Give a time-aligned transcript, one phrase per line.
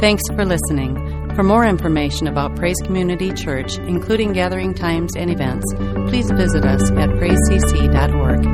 [0.00, 0.94] Thanks for listening.
[1.34, 5.74] For more information about Praise Community Church, including gathering times and events,
[6.08, 8.44] please visit us at praisecc.org.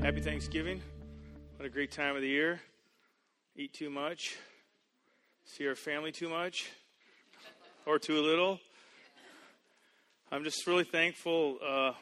[0.00, 0.80] Happy Thanksgiving.
[1.56, 2.60] What a great time of the year.
[3.56, 4.36] Eat too much,
[5.44, 6.70] see our family too much,
[7.84, 8.60] or too little.
[10.30, 11.92] I'm just really thankful uh,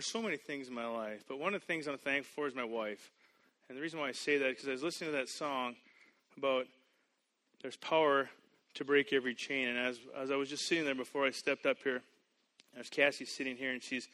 [0.00, 1.24] for so many things in my life.
[1.28, 3.10] But one of the things I'm thankful for is my wife.
[3.68, 5.74] And the reason why I say that is because I was listening to that song
[6.38, 6.64] about
[7.60, 8.30] there's power
[8.76, 9.68] to break every chain.
[9.68, 12.00] And as, as I was just sitting there before I stepped up here,
[12.72, 14.08] there's Cassie sitting here, and she's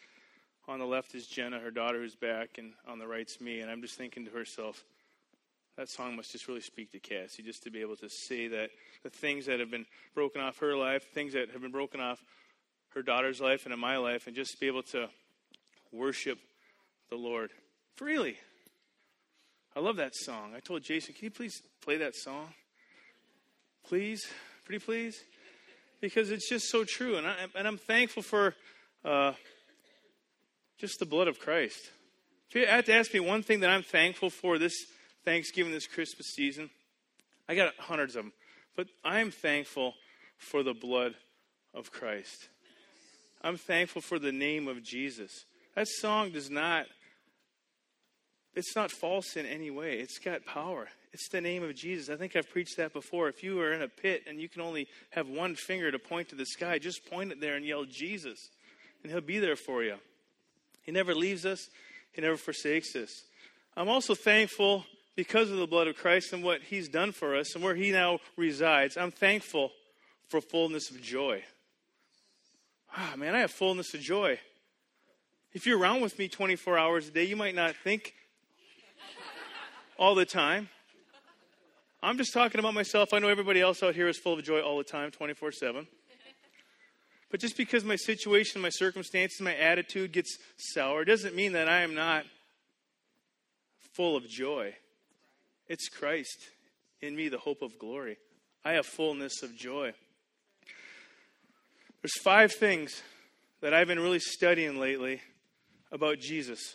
[0.66, 3.60] on the left is Jenna, her daughter, who's back, and on the right's me.
[3.60, 4.82] And I'm just thinking to herself,
[5.76, 8.70] that song must just really speak to Cassie, just to be able to say that
[9.04, 12.24] the things that have been broken off her life, things that have been broken off
[12.88, 15.08] her daughter's life and in my life, and just be able to
[15.92, 16.38] worship
[17.10, 17.50] the Lord
[17.96, 18.36] freely.
[19.74, 20.52] I love that song.
[20.56, 22.48] I told Jason, can you please play that song?
[23.86, 24.26] Please?
[24.64, 25.22] Pretty please?
[26.00, 27.16] Because it's just so true.
[27.16, 28.54] And, I, and I'm thankful for
[29.04, 29.32] uh,
[30.78, 31.90] just the blood of Christ.
[32.48, 34.74] If you had to ask me one thing that I'm thankful for this
[35.24, 36.70] Thanksgiving, this Christmas season,
[37.48, 38.32] I got hundreds of them.
[38.76, 39.94] But I'm thankful
[40.38, 41.14] for the blood
[41.74, 42.48] of Christ.
[43.42, 45.44] I'm thankful for the name of Jesus.
[45.76, 46.86] That song does not,
[48.54, 49.98] it's not false in any way.
[49.98, 50.88] It's got power.
[51.12, 52.08] It's the name of Jesus.
[52.08, 53.28] I think I've preached that before.
[53.28, 56.30] If you are in a pit and you can only have one finger to point
[56.30, 58.48] to the sky, just point it there and yell Jesus,
[59.02, 59.96] and He'll be there for you.
[60.82, 61.68] He never leaves us,
[62.12, 63.24] He never forsakes us.
[63.76, 67.54] I'm also thankful because of the blood of Christ and what He's done for us
[67.54, 68.96] and where He now resides.
[68.96, 69.72] I'm thankful
[70.28, 71.44] for fullness of joy.
[72.96, 74.38] Ah, man, I have fullness of joy.
[75.56, 78.12] If you're around with me 24 hours a day, you might not think
[79.98, 80.68] all the time.
[82.02, 83.14] I'm just talking about myself.
[83.14, 85.86] I know everybody else out here is full of joy all the time, 24 7.
[87.30, 91.80] But just because my situation, my circumstances, my attitude gets sour doesn't mean that I
[91.80, 92.26] am not
[93.94, 94.74] full of joy.
[95.68, 96.36] It's Christ
[97.00, 98.18] in me, the hope of glory.
[98.62, 99.94] I have fullness of joy.
[102.02, 103.00] There's five things
[103.62, 105.22] that I've been really studying lately
[105.96, 106.74] about Jesus.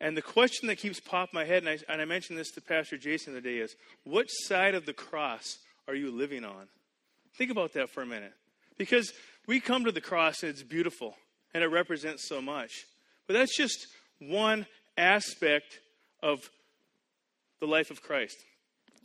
[0.00, 2.60] And the question that keeps popping my head, and I, and I mentioned this to
[2.60, 6.68] Pastor Jason the day, is which side of the cross are you living on?
[7.36, 8.32] Think about that for a minute.
[8.78, 9.12] Because
[9.46, 11.16] we come to the cross and it's beautiful
[11.52, 12.84] and it represents so much.
[13.26, 13.86] But that's just
[14.18, 14.66] one
[14.96, 15.80] aspect
[16.22, 16.50] of
[17.60, 18.36] the life of Christ.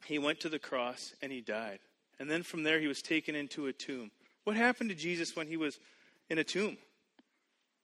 [0.06, 1.80] He went to the cross and he died.
[2.20, 4.12] And then from there, he was taken into a tomb.
[4.44, 5.78] What happened to Jesus when he was
[6.30, 6.78] in a tomb?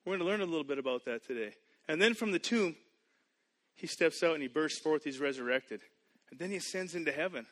[0.05, 1.53] We're going to learn a little bit about that today.
[1.87, 2.75] And then from the tomb,
[3.75, 5.03] he steps out and he bursts forth.
[5.03, 5.81] He's resurrected.
[6.29, 7.45] And then he ascends into heaven.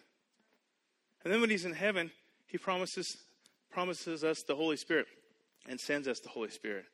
[1.24, 2.12] And then when he's in heaven,
[2.48, 3.18] he promises,
[3.72, 5.08] promises us the Holy Spirit
[5.68, 6.86] and sends us the Holy Spirit.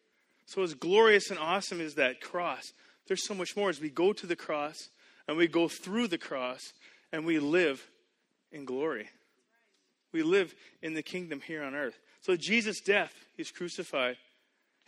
[0.46, 2.74] So, as glorious and awesome as that cross,
[3.08, 4.90] there's so much more as we go to the cross
[5.28, 6.74] and we go through the cross
[7.12, 7.88] and we live
[8.52, 9.10] in glory.
[10.12, 12.00] We live in the kingdom here on earth.
[12.22, 14.18] So, Jesus' death, he's crucified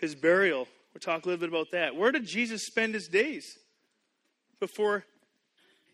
[0.01, 0.67] his burial.
[0.93, 1.95] We'll talk a little bit about that.
[1.95, 3.57] Where did Jesus spend his days
[4.59, 5.05] before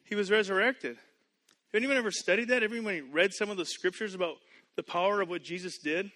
[0.05, 0.95] he was resurrected?
[0.95, 2.63] Have anyone ever studied that?
[2.63, 4.37] Everybody read some of the scriptures about
[4.75, 6.09] the power of what Jesus did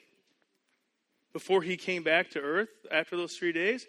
[1.33, 3.85] before he came back to earth after those three days?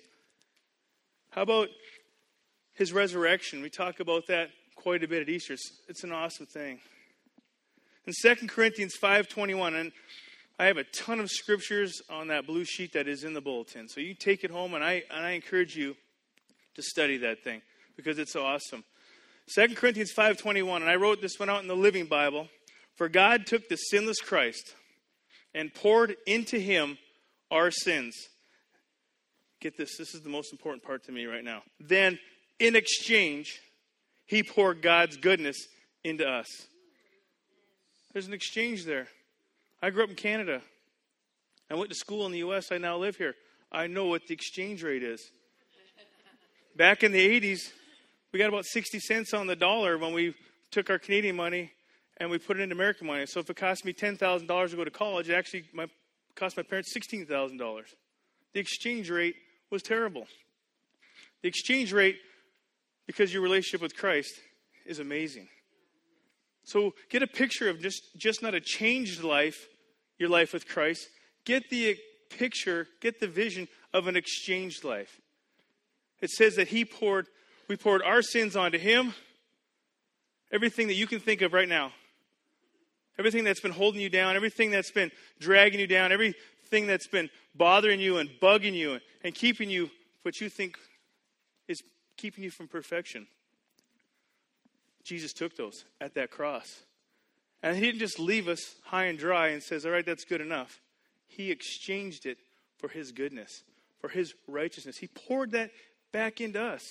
[1.30, 1.68] How about
[2.74, 3.62] his resurrection?
[3.62, 5.56] We talk about that quite a bit at Easter.
[5.88, 6.80] It's an awesome thing.
[8.06, 9.92] In 2 Corinthians 5.21, and
[10.62, 13.88] I have a ton of scriptures on that blue sheet that is in the bulletin.
[13.88, 15.96] So you take it home, and I, and I encourage you
[16.76, 17.62] to study that thing
[17.96, 18.84] because it's so awesome.
[19.56, 22.46] 2 Corinthians 5.21, and I wrote this one out in the Living Bible.
[22.94, 24.76] For God took the sinless Christ
[25.52, 26.96] and poured into him
[27.50, 28.14] our sins.
[29.60, 31.62] Get this, this is the most important part to me right now.
[31.80, 32.20] Then,
[32.60, 33.58] in exchange,
[34.26, 35.56] he poured God's goodness
[36.04, 36.46] into us.
[38.12, 39.08] There's an exchange there.
[39.82, 40.62] I grew up in Canada.
[41.68, 42.70] I went to school in the U.S.
[42.70, 43.34] I now live here.
[43.72, 45.20] I know what the exchange rate is.
[46.76, 47.58] Back in the 80s,
[48.32, 50.34] we got about 60 cents on the dollar when we
[50.70, 51.72] took our Canadian money
[52.18, 53.26] and we put it into American money.
[53.26, 55.86] So if it cost me $10,000 to go to college, it actually my,
[56.36, 57.58] cost my parents $16,000.
[58.54, 59.34] The exchange rate
[59.70, 60.26] was terrible.
[61.42, 62.16] The exchange rate,
[63.06, 64.32] because your relationship with Christ,
[64.86, 65.48] is amazing.
[66.64, 69.66] So get a picture of just, just not a changed life,
[70.18, 71.08] your life with Christ.
[71.44, 71.96] Get the
[72.30, 75.20] picture, get the vision of an exchanged life.
[76.20, 77.26] It says that he poured,
[77.68, 79.14] we poured our sins onto him.
[80.52, 81.92] Everything that you can think of right now.
[83.18, 87.28] Everything that's been holding you down, everything that's been dragging you down, everything that's been
[87.54, 89.90] bothering you and bugging you and keeping you
[90.22, 90.78] what you think
[91.68, 91.82] is
[92.16, 93.26] keeping you from perfection.
[95.04, 96.82] Jesus took those at that cross.
[97.62, 100.40] And he didn't just leave us high and dry and says, All right, that's good
[100.40, 100.80] enough.
[101.26, 102.38] He exchanged it
[102.78, 103.62] for his goodness,
[104.00, 104.98] for his righteousness.
[104.98, 105.70] He poured that
[106.12, 106.82] back into us.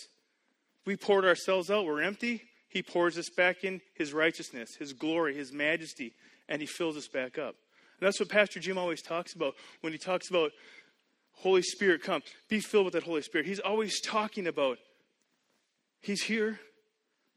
[0.85, 2.43] We poured ourselves out, we're empty.
[2.69, 6.13] He pours us back in his righteousness, his glory, his majesty,
[6.47, 7.55] and he fills us back up.
[7.99, 10.51] And that's what Pastor Jim always talks about when he talks about
[11.33, 12.21] Holy Spirit come.
[12.47, 13.45] Be filled with that Holy Spirit.
[13.45, 14.77] He's always talking about
[16.01, 16.59] He's here,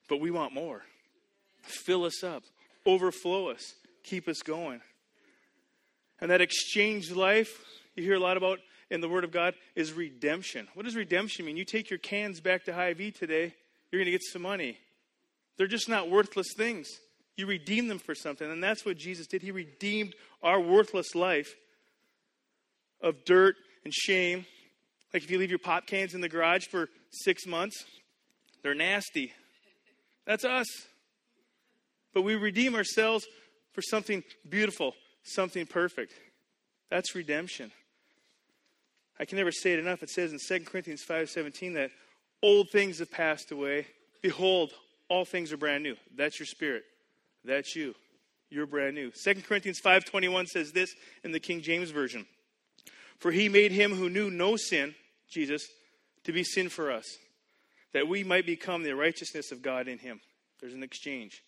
[0.09, 0.83] but we want more.
[1.63, 2.43] Fill us up,
[2.87, 4.81] overflow us, keep us going.
[6.21, 7.65] And that exchange life
[7.95, 8.59] you hear a lot about
[8.91, 10.69] in the Word of God is redemption.
[10.75, 11.57] What does redemption mean?
[11.57, 13.55] You take your cans back to Hy-Vee today,
[13.91, 14.79] you're going to get some money.
[15.57, 16.89] They're just not worthless things.
[17.37, 18.51] You redeem them for something.
[18.51, 19.43] And that's what Jesus did.
[19.43, 21.55] He redeemed our worthless life
[23.01, 24.47] of dirt and shame.
[25.13, 27.85] Like if you leave your pop cans in the garage for six months,
[28.63, 29.33] they're nasty.
[30.27, 30.67] That's us.
[32.13, 33.27] But we redeem ourselves
[33.73, 34.95] for something beautiful,
[35.25, 36.13] something perfect.
[36.91, 37.73] That's redemption.
[39.19, 40.03] I can never say it enough.
[40.03, 41.91] It says in 2 Corinthians 5:17 that
[42.43, 43.87] old things have passed away.
[44.23, 44.73] Behold,
[45.09, 45.97] all things are brand new.
[46.15, 46.85] That's your spirit.
[47.45, 47.95] That's you.
[48.51, 49.11] You're brand new.
[49.11, 52.27] 2 Corinthians 5:21 says this in the King James version.
[53.19, 54.95] For he made him who knew no sin,
[55.29, 55.67] Jesus,
[56.25, 57.19] to be sin for us,
[57.95, 60.21] that we might become the righteousness of God in him.
[60.61, 61.43] There's an exchange.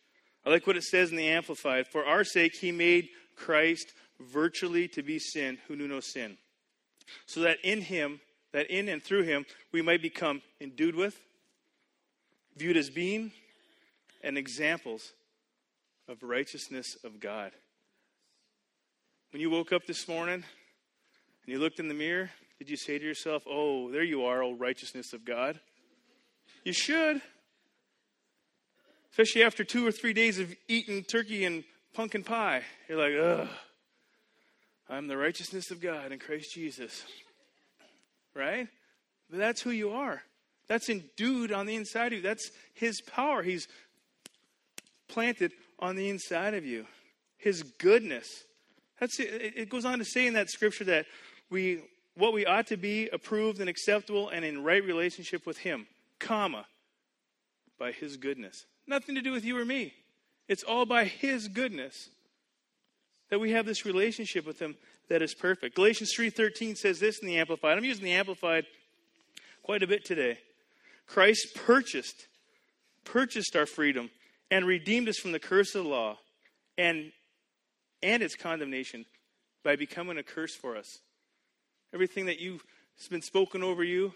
[0.46, 1.88] I like what it says in the Amplified.
[1.88, 6.38] For our sake, he made Christ virtually to be sin who knew no sin,
[7.26, 8.20] so that in him,
[8.52, 11.20] that in and through him, we might become endued with,
[12.56, 13.32] viewed as being,
[14.22, 15.12] and examples
[16.08, 17.50] of righteousness of God.
[19.32, 20.44] When you woke up this morning
[21.44, 24.42] and you looked in the mirror, did you say to yourself, Oh, there you are,
[24.42, 25.60] old righteousness of God?
[26.66, 27.22] You should.
[29.12, 31.62] Especially after two or three days of eating turkey and
[31.94, 32.62] pumpkin pie.
[32.88, 33.48] You're like, ugh,
[34.90, 37.04] I'm the righteousness of God in Christ Jesus.
[38.34, 38.66] Right?
[39.30, 40.22] But that's who you are.
[40.66, 42.22] That's endued on the inside of you.
[42.22, 43.44] That's His power.
[43.44, 43.68] He's
[45.06, 46.86] planted on the inside of you.
[47.38, 48.26] His goodness.
[48.98, 49.52] That's it.
[49.54, 51.06] it goes on to say in that scripture that
[51.48, 51.84] we
[52.16, 55.86] what we ought to be approved and acceptable and in right relationship with him,
[56.18, 56.66] comma,
[57.78, 58.66] by his goodness.
[58.86, 59.92] Nothing to do with you or me.
[60.48, 62.08] It's all by his goodness
[63.30, 64.76] that we have this relationship with him
[65.08, 65.74] that is perfect.
[65.74, 67.76] Galatians 3:13 says this in the amplified.
[67.76, 68.66] I'm using the amplified
[69.62, 70.38] quite a bit today.
[71.06, 72.28] Christ purchased
[73.06, 74.10] purchased our freedom
[74.50, 76.18] and redeemed us from the curse of the law
[76.76, 77.12] and,
[78.02, 79.06] and its condemnation
[79.62, 80.98] by becoming a curse for us.
[81.94, 82.64] Everything that you've
[83.10, 84.12] been spoken over you,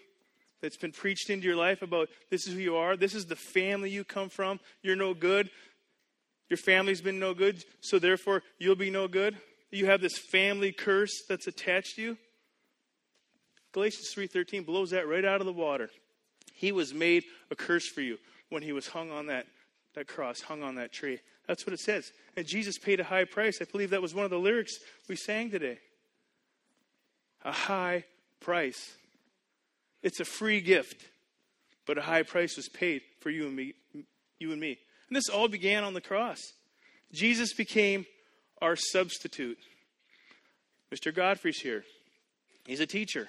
[0.62, 3.37] that's been preached into your life about this is who you are, this is the
[3.37, 5.51] family you come from, you're no good,
[6.49, 9.37] your family's been no good, so therefore you'll be no good.
[9.71, 12.19] You have this family curse that's attached to you.
[13.73, 15.90] Galatians 3:13 blows that right out of the water.
[16.52, 19.47] He was made a curse for you when he was hung on that
[19.95, 21.21] that cross hung on that tree.
[21.47, 22.12] That's what it says.
[22.37, 23.59] And Jesus paid a high price.
[23.61, 25.79] I believe that was one of the lyrics we sang today.
[27.45, 28.05] A high
[28.40, 28.95] price.
[30.02, 31.07] It's a free gift,
[31.87, 33.75] but a high price was paid for you and me,
[34.38, 34.78] you and me.
[35.09, 36.40] And this all began on the cross.
[37.12, 38.07] Jesus became
[38.62, 39.59] our substitute.
[40.95, 41.14] Mr.
[41.14, 41.85] Godfrey's here.
[42.66, 43.28] He's a teacher.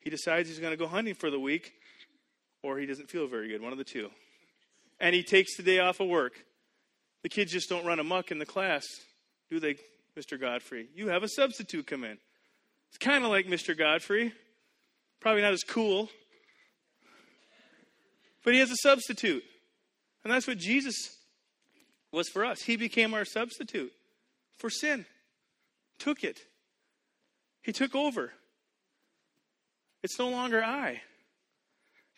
[0.00, 1.72] He decides he's going to go hunting for the week,
[2.62, 4.10] or he doesn't feel very good, one of the two
[5.00, 6.44] and he takes the day off of work.
[7.22, 8.84] The kids just don't run amuck in the class,
[9.50, 9.76] do they,
[10.16, 10.40] Mr.
[10.40, 10.88] Godfrey?
[10.94, 12.18] You have a substitute come in.
[12.88, 13.76] It's kind of like Mr.
[13.76, 14.32] Godfrey.
[15.20, 16.10] Probably not as cool.
[18.44, 19.42] But he has a substitute.
[20.22, 21.16] And that's what Jesus
[22.12, 22.62] was for us.
[22.62, 23.92] He became our substitute
[24.56, 25.04] for sin,
[25.98, 26.40] took it.
[27.62, 28.32] He took over.
[30.02, 31.02] It's no longer I.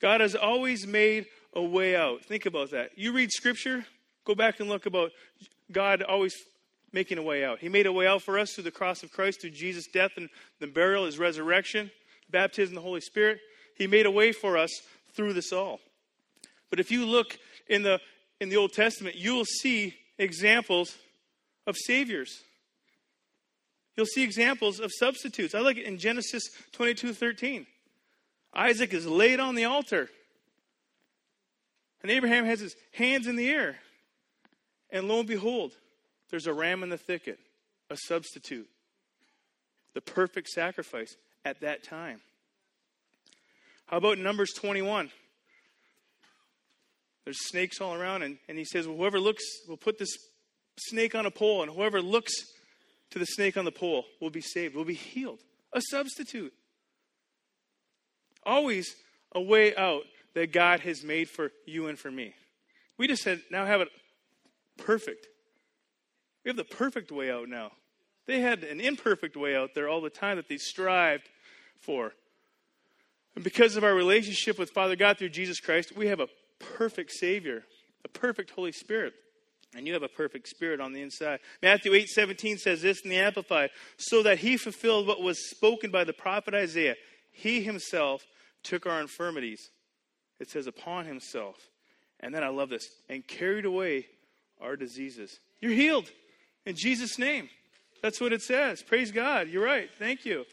[0.01, 2.25] God has always made a way out.
[2.25, 2.91] Think about that.
[2.97, 3.87] You read scripture,
[4.25, 5.11] go back and look about
[5.73, 6.37] God always
[6.93, 7.59] making a way out.
[7.59, 10.13] He made a way out for us through the cross of Christ, through Jesus' death
[10.17, 10.29] and
[10.61, 11.91] the burial, his resurrection,
[12.31, 13.39] baptism of the Holy Spirit.
[13.77, 14.71] He made a way for us
[15.15, 15.81] through this all.
[16.71, 18.01] But if you look in the
[18.41, 20.97] in the Old Testament, you will see examples
[21.67, 22.43] of saviors.
[23.97, 25.55] You'll see examples of substitutes.
[25.55, 27.67] I like it in Genesis 22 13.
[28.55, 30.09] Isaac is laid on the altar.
[32.03, 33.77] And Abraham has his hands in the air.
[34.91, 35.73] And lo and behold,
[36.31, 37.39] there's a ram in the thicket,
[37.91, 38.69] a substitute,
[39.95, 42.21] the perfect sacrifice at that time.
[43.87, 45.11] How about Numbers 21?
[47.25, 50.17] There's snakes all around, and, and he says, well, Whoever looks, will put this
[50.79, 52.33] snake on a pole, and whoever looks
[53.11, 55.41] to the snake on the pole will be saved, will be healed.
[55.73, 56.53] A substitute.
[58.45, 58.95] Always
[59.35, 60.03] a way out
[60.35, 62.35] that God has made for you and for me.
[62.97, 63.89] We just said now have it
[64.77, 65.27] perfect.
[66.45, 67.73] We have the perfect way out now.
[68.29, 71.29] They had an imperfect way out there all the time that they strived
[71.81, 72.13] for.
[73.35, 77.11] And because of our relationship with Father God through Jesus Christ, we have a perfect
[77.13, 77.65] Savior,
[78.05, 79.15] a perfect Holy Spirit.
[79.75, 81.41] And you have a perfect spirit on the inside.
[81.63, 85.91] Matthew 8 17 says this in the Amplified so that he fulfilled what was spoken
[85.91, 86.97] by the prophet Isaiah.
[87.33, 88.27] He himself
[88.63, 89.71] took our infirmities.
[90.39, 91.57] It says, upon himself.
[92.21, 94.07] And then I love this, and carried away
[94.61, 95.39] our diseases.
[95.61, 96.11] You're healed
[96.67, 97.49] in Jesus' name.
[98.03, 98.83] That's what it says.
[98.83, 99.49] Praise God.
[99.49, 99.91] You're right.
[99.99, 100.45] Thank you.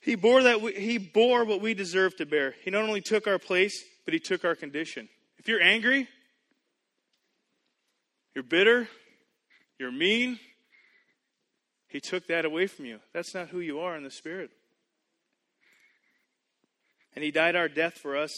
[0.00, 2.54] He bore that we, he bore what we deserve to bear.
[2.62, 5.08] He not only took our place, but he took our condition.
[5.38, 6.08] If you're angry,
[8.34, 8.88] you're bitter,
[9.78, 10.38] you're mean,
[11.88, 12.98] he took that away from you.
[13.12, 14.50] That's not who you are in the spirit.
[17.14, 18.32] And he died our death for us,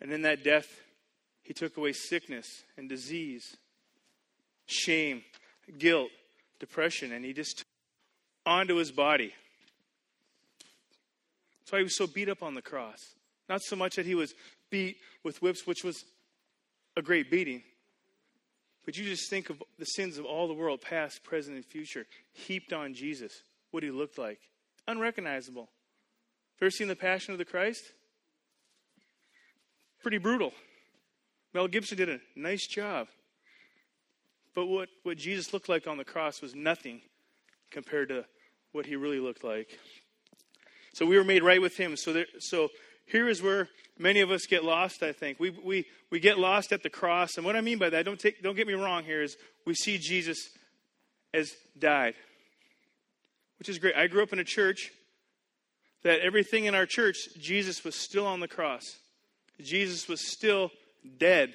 [0.00, 0.66] and in that death
[1.42, 3.56] he took away sickness and disease,
[4.66, 5.22] shame,
[5.78, 6.10] guilt,
[6.62, 7.64] depression, and he just
[8.46, 9.34] onto his body.
[11.58, 12.98] That's why he was so beat up on the cross.
[13.48, 14.32] Not so much that he was
[14.70, 16.04] beat with whips, which was
[16.96, 17.62] a great beating,
[18.84, 22.06] but you just think of the sins of all the world, past, present, and future,
[22.32, 23.42] heaped on Jesus,
[23.72, 24.38] what he looked like.
[24.86, 25.68] Unrecognizable.
[26.60, 27.82] Ever seen the Passion of the Christ?
[30.00, 30.52] Pretty brutal.
[31.52, 33.08] Mel Gibson did a nice job.
[34.54, 37.00] But what, what Jesus looked like on the cross was nothing
[37.70, 38.24] compared to
[38.72, 39.78] what he really looked like.
[40.94, 41.96] So we were made right with him.
[41.96, 42.68] So, there, so
[43.06, 43.68] here is where
[43.98, 45.40] many of us get lost, I think.
[45.40, 47.36] We, we, we get lost at the cross.
[47.36, 49.74] And what I mean by that, don't, take, don't get me wrong here, is we
[49.74, 50.50] see Jesus
[51.32, 52.14] as died,
[53.58, 53.96] which is great.
[53.96, 54.90] I grew up in a church
[56.02, 58.98] that everything in our church, Jesus was still on the cross.
[59.60, 60.70] Jesus was still
[61.18, 61.54] dead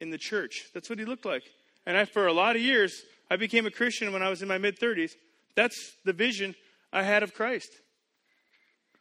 [0.00, 0.68] in the church.
[0.72, 1.42] That's what he looked like.
[1.88, 4.48] And I, for a lot of years, I became a Christian when I was in
[4.48, 5.12] my mid 30s.
[5.54, 6.54] That's the vision
[6.92, 7.70] I had of Christ.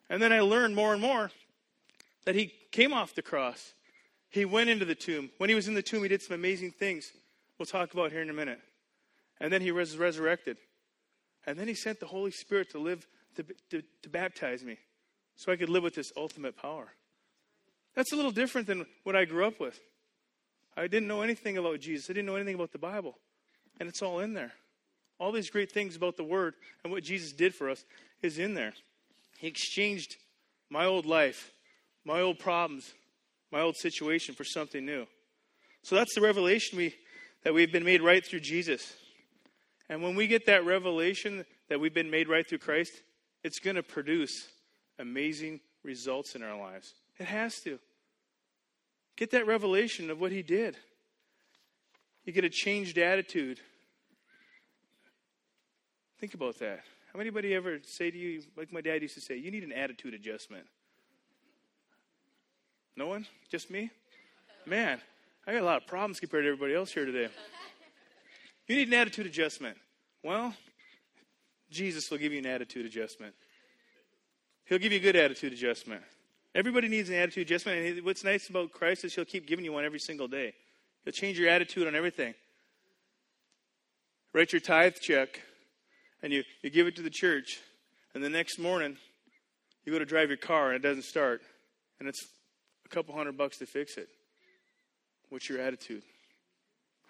[0.09, 1.29] And then I learned more and more
[2.23, 3.73] that he came off the cross.
[4.29, 5.31] He went into the tomb.
[5.37, 7.11] When he was in the tomb, he did some amazing things
[7.59, 8.59] we'll talk about here in a minute.
[9.41, 10.55] And then he was resurrected.
[11.45, 14.77] And then he sent the Holy Spirit to live, to, to, to baptize me
[15.35, 16.87] so I could live with this ultimate power.
[17.95, 19.77] That's a little different than what I grew up with.
[20.77, 23.17] I didn't know anything about Jesus, I didn't know anything about the Bible.
[23.79, 24.53] And it's all in there.
[25.19, 26.53] All these great things about the Word
[26.83, 27.83] and what Jesus did for us
[28.21, 28.73] is in there.
[29.37, 30.15] He exchanged
[30.69, 31.51] my old life,
[32.05, 32.93] my old problems,
[33.51, 35.05] my old situation for something new.
[35.83, 36.95] So that's the revelation we,
[37.43, 38.93] that we've been made right through Jesus.
[39.89, 42.91] And when we get that revelation that we've been made right through Christ,
[43.43, 44.47] it's going to produce
[44.99, 46.93] amazing results in our lives.
[47.19, 47.79] It has to.
[49.17, 50.77] Get that revelation of what he did.
[52.23, 53.59] You get a changed attitude.
[56.19, 56.81] Think about that.
[57.11, 59.73] How anybody ever say to you, like my dad used to say, you need an
[59.73, 60.65] attitude adjustment?
[62.95, 63.25] No one?
[63.49, 63.89] Just me?
[64.65, 64.99] Man,
[65.45, 67.29] I got a lot of problems compared to everybody else here today.
[68.67, 69.77] You need an attitude adjustment.
[70.23, 70.53] Well,
[71.71, 73.33] Jesus will give you an attitude adjustment.
[74.65, 76.03] He'll give you a good attitude adjustment.
[76.57, 77.85] Everybody needs an attitude adjustment.
[77.85, 80.53] And what's nice about Christ is He'll keep giving you one every single day.
[81.05, 82.33] He'll change your attitude on everything.
[84.33, 85.39] Write your tithe check,
[86.23, 87.59] and you, you give it to the church.
[88.15, 88.97] And the next morning,
[89.85, 91.41] you go to drive your car, and it doesn't start.
[91.99, 92.25] And it's
[92.87, 94.07] a couple hundred bucks to fix it.
[95.29, 96.01] What's your attitude?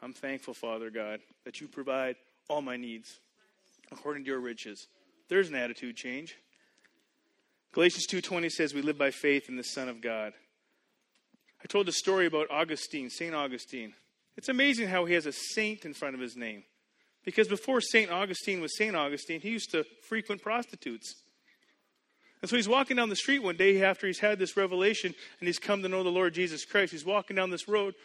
[0.02, 2.18] I'm thankful, Father God, that you provide
[2.50, 3.18] all my needs
[3.94, 4.88] according to your riches.
[5.30, 6.36] There's an attitude change.
[7.72, 10.34] Galatians 2:20 says we live by faith in the Son of God.
[11.64, 13.34] I told a story about Augustine, St.
[13.34, 13.94] Augustine.
[14.36, 16.64] It's amazing how he has a saint in front of his name.
[17.26, 18.12] Because before St.
[18.12, 18.96] Augustine was St.
[18.96, 21.24] Augustine, he used to frequent prostitutes.
[22.42, 25.48] And so he's walking down the street one day after he's had this revelation and
[25.48, 26.92] he's come to know the Lord Jesus Christ.
[26.92, 27.96] He's walking down this road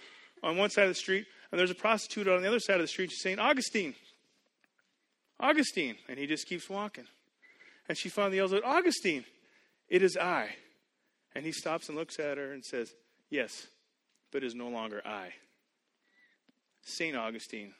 [0.42, 2.83] on one side of the street, and there's a prostitute on the other side of
[2.83, 3.11] the street.
[3.11, 3.95] She's saying, Augustine,
[5.38, 5.97] Augustine.
[6.09, 7.04] And he just keeps walking.
[7.88, 9.25] And she finally yells out, Augustine,
[9.93, 10.49] it is I.
[11.35, 12.93] And he stops and looks at her and says,
[13.31, 13.67] Yes,
[14.33, 15.35] but it is no longer I.
[16.83, 17.15] St.
[17.15, 17.75] Augustine,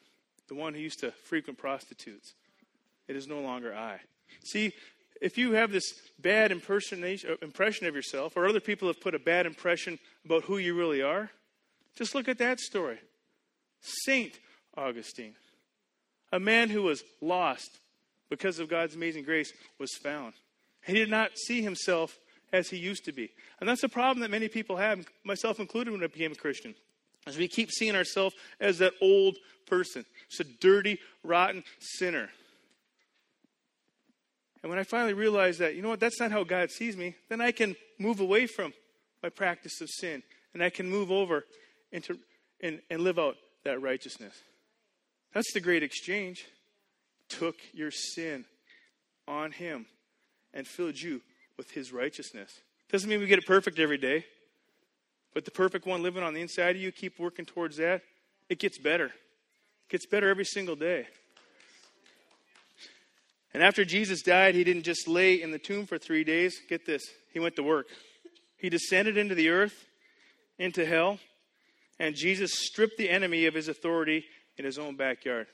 [0.49, 2.35] the one who used to frequent prostitutes,
[3.09, 3.99] it is no longer I.
[4.45, 4.73] See,
[5.21, 5.85] if you have this
[6.19, 10.45] bad impersonation, uh, impression of yourself, or other people have put a bad impression about
[10.45, 11.31] who you really are,
[11.97, 12.99] just look at that story.
[13.81, 14.39] Saint
[14.77, 15.35] Augustine,
[16.31, 17.81] a man who was lost
[18.29, 20.35] because of God's amazing grace, was found.
[20.85, 22.19] He did not see himself
[22.53, 23.31] as he used to be.
[23.61, 26.75] And that's a problem that many people have, myself included when I became a Christian.
[27.27, 29.37] As we keep seeing ourselves as that old
[29.67, 32.29] person, just a dirty, rotten sinner.
[34.63, 37.15] And when I finally realized that, you know what, that's not how God sees me,
[37.29, 38.73] then I can move away from
[39.23, 40.23] my practice of sin
[40.55, 41.45] and I can move over
[41.91, 42.19] into
[42.61, 44.35] and, and live out that righteousness.
[45.33, 46.47] That's the great exchange.
[47.29, 48.45] Took your sin
[49.27, 49.87] on him
[50.55, 51.21] and filled you
[51.57, 52.61] with his righteousness.
[52.91, 54.27] Doesn't mean we get it perfect every day,
[55.35, 58.03] but the perfect one living on the inside of you, keep working towards that.
[58.49, 59.07] It gets better.
[59.07, 61.07] It gets better every single day.
[63.55, 66.61] And after Jesus died, he didn't just lay in the tomb for three days.
[66.69, 67.87] Get this, he went to work.
[68.57, 69.87] He descended into the earth,
[70.59, 71.19] into hell,
[71.99, 74.25] and Jesus stripped the enemy of his authority
[74.57, 75.47] in his own backyard.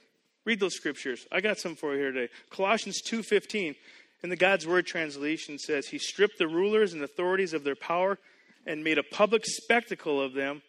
[0.45, 1.27] Read those scriptures.
[1.31, 2.33] I got some for you here today.
[2.51, 3.77] Colossians 2:15
[4.23, 8.19] in the God's Word translation says, He stripped the rulers and authorities of their power
[8.67, 10.63] and made a public spectacle of them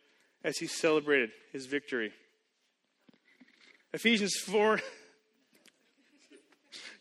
[0.43, 2.11] as he celebrated his victory.
[3.93, 4.73] Ephesians 4.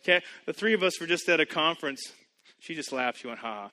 [0.02, 2.00] okay, the three of us were just at a conference.
[2.60, 3.18] She just laughed.
[3.18, 3.70] She went, ha.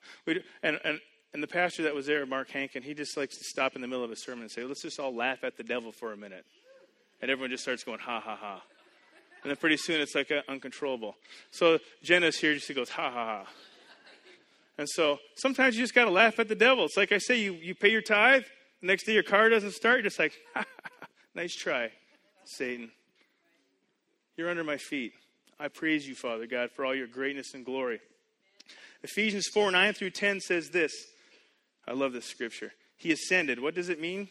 [0.62, 1.00] And, and,
[1.32, 3.88] and the pastor that was there, Mark Hankins, he just likes to stop in the
[3.88, 6.16] middle of a sermon and say, let's just all laugh at the devil for a
[6.16, 6.44] minute.
[7.20, 8.62] And everyone just starts going, ha, ha, ha.
[9.46, 11.14] And then pretty soon it's like uncontrollable.
[11.52, 13.46] So Jenna's here, she goes, ha, ha, ha.
[14.76, 16.84] And so sometimes you just got to laugh at the devil.
[16.84, 18.42] It's like I say, you, you pay your tithe,
[18.80, 20.32] the next day your car doesn't start, you're just like,
[21.36, 21.92] nice try,
[22.44, 22.90] Satan.
[24.36, 25.12] You're under my feet.
[25.60, 28.00] I praise you, Father God, for all your greatness and glory.
[29.04, 30.92] Ephesians 4 9 through 10 says this.
[31.86, 32.72] I love this scripture.
[32.96, 33.60] He ascended.
[33.60, 34.26] What does it mean?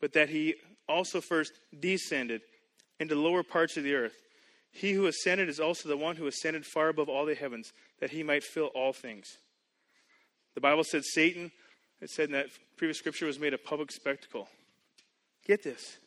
[0.00, 0.54] But that he
[0.88, 2.40] also first descended
[2.98, 4.14] into lower parts of the earth.
[4.72, 8.10] He who ascended is also the one who ascended far above all the heavens, that
[8.10, 9.38] he might fill all things.
[10.54, 11.52] The Bible said Satan,
[12.00, 14.48] it said in that previous scripture, was made a public spectacle.
[15.46, 15.98] Get this.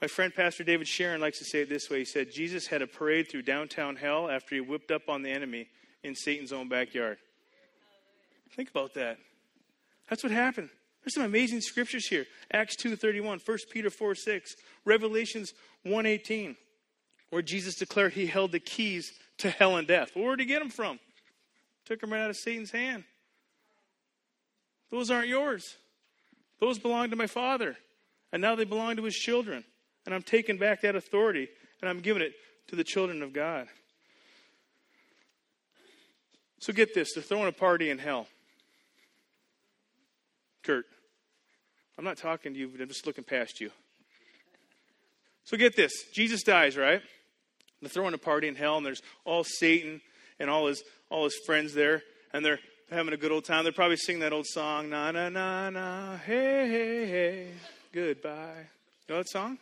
[0.00, 2.00] My friend Pastor David Sharon likes to say it this way.
[2.00, 5.30] He said, Jesus had a parade through downtown hell after he whipped up on the
[5.30, 5.68] enemy
[6.02, 7.18] in Satan's own backyard.
[8.56, 9.18] Think about that.
[10.10, 10.70] That's what happened.
[11.02, 12.26] There's some amazing scriptures here.
[12.52, 15.52] Acts 2.31, 1 Peter 4 6, Revelations
[15.86, 16.56] 1.18,
[17.32, 20.10] where Jesus declared he held the keys to hell and death.
[20.12, 21.00] Where did he get them from?
[21.86, 23.04] Took them right out of Satan's hand.
[24.90, 25.78] Those aren't yours.
[26.60, 27.78] Those belong to my Father.
[28.34, 29.64] And now they belong to his children.
[30.04, 31.48] And I'm taking back that authority
[31.80, 32.34] and I'm giving it
[32.68, 33.66] to the children of God.
[36.58, 38.26] So get this they're throwing a party in hell.
[40.62, 40.84] Kurt,
[41.96, 43.70] I'm not talking to you, but I'm just looking past you.
[45.44, 47.00] So get this Jesus dies, right?
[47.82, 50.00] They're throwing a party in hell, and there's all Satan
[50.38, 53.64] and all his all his friends there, and they're having a good old time.
[53.64, 57.48] They're probably singing that old song, na na na na, hey hey hey,
[57.92, 58.66] goodbye.
[59.08, 59.58] You know that song?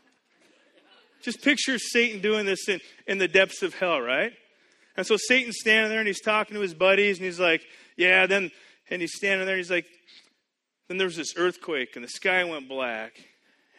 [1.22, 4.32] Just picture Satan doing this in, in the depths of hell, right?
[4.96, 7.62] And so Satan's standing there and he's talking to his buddies and he's like,
[7.96, 8.50] yeah, then,
[8.90, 9.86] and he's standing there and he's like,
[10.88, 13.12] then there was this earthquake and the sky went black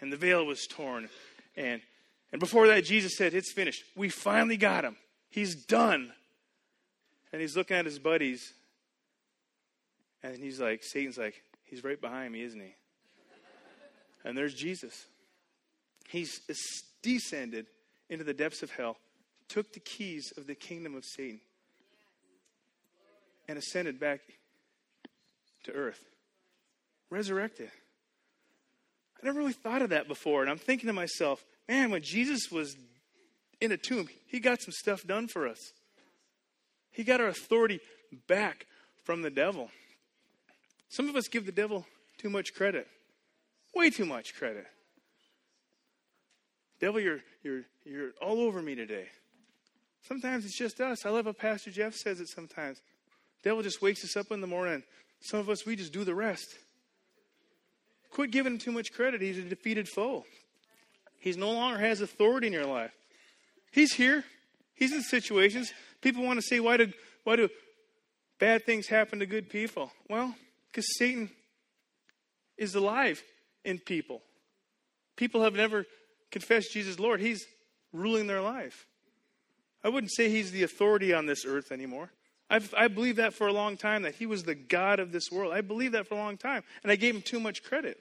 [0.02, 1.10] and the veil was torn.
[1.58, 1.82] And,
[2.32, 3.84] and before that, Jesus said, it's finished.
[3.96, 4.98] We finally got him.
[5.30, 6.12] He's done.
[7.32, 8.54] And he's looking at his buddies,
[10.22, 12.76] and he's like, Satan's like, he's right behind me, isn't he?
[14.26, 15.06] And there's Jesus.
[16.10, 16.42] He's
[17.02, 17.68] descended
[18.10, 18.98] into the depths of hell,
[19.48, 21.40] took the keys of the kingdom of Satan,
[23.48, 24.20] and ascended back
[25.64, 26.04] to earth.
[27.10, 27.72] Resurrected.
[29.22, 32.52] I never really thought of that before, and I'm thinking to myself, man, when Jesus
[32.52, 32.76] was
[33.62, 35.72] in a tomb, he got some stuff done for us.
[36.92, 37.80] He got our authority
[38.28, 38.66] back
[39.06, 39.70] from the devil.
[40.90, 41.86] Some of us give the devil
[42.18, 42.88] too much credit,
[43.74, 44.68] way too much credit.
[46.82, 49.06] Devil, you're, you're, you're all over me today.
[50.06, 51.06] Sometimes it's just us.
[51.06, 52.82] I love how Pastor Jeff says it sometimes.
[53.44, 54.84] Devil just wakes us up in the morning.
[55.22, 56.54] Some of us, we just do the rest.
[58.10, 59.22] Quit giving him too much credit.
[59.22, 60.26] He's a defeated foe.
[61.22, 62.92] He no longer has authority in your life.
[63.72, 64.26] He's here.
[64.74, 65.72] He's in situations.
[66.02, 66.92] People want to say, why do,
[67.24, 67.48] why do
[68.40, 69.92] bad things happen to good people?
[70.10, 70.36] Well,
[70.72, 71.30] because Satan
[72.58, 73.24] is alive
[73.64, 74.24] in people.
[75.16, 75.86] People have never
[76.32, 77.20] confessed Jesus Lord.
[77.20, 77.46] He's
[77.94, 78.88] ruling their life.
[79.84, 82.10] I wouldn't say he's the authority on this earth anymore.
[82.50, 85.30] I've, I believed that for a long time, that he was the God of this
[85.32, 85.54] world.
[85.54, 87.98] I believed that for a long time, and I gave him too much credit.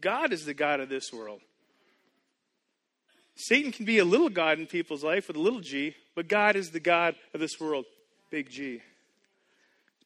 [0.00, 1.40] God is the God of this world.
[3.34, 6.56] Satan can be a little God in people's life with a little g, but God
[6.56, 7.86] is the God of this world,
[8.30, 8.82] big G.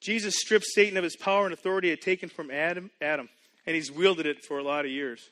[0.01, 3.29] Jesus stripped Satan of his power and authority had taken from Adam, Adam,
[3.67, 5.31] and he's wielded it for a lot of years.